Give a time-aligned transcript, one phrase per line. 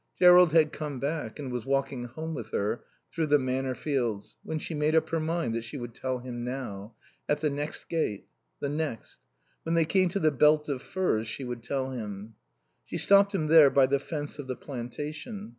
[0.17, 2.81] Jerrold had come back and was walking home with her
[3.13, 6.43] through the Manor fields when she made up her mind that she would tell him
[6.43, 6.95] now;
[7.29, 8.25] at the next gate
[8.59, 9.19] the next
[9.61, 12.33] when they came to the belt of firs she would tell him.
[12.83, 15.49] She stopped him there by the fence of the plantation.